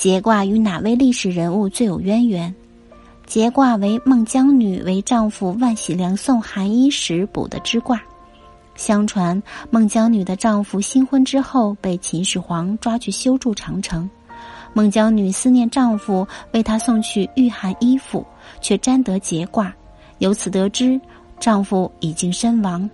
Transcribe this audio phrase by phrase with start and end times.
[0.00, 2.54] 节卦与哪位历史人物最有渊源？
[3.26, 8.00] 节卦为孟姜女为丈夫万喜良送寒衣时补的之卦。
[8.76, 14.08] 相传孟姜女的丈夫新婚之后被秦始皇抓去修筑长城，
[14.72, 18.24] 孟姜女思念丈夫为他送去御寒衣服，
[18.62, 19.70] 却沾得节卦。
[20.16, 20.98] 由此得知
[21.38, 22.88] 丈夫已经身亡。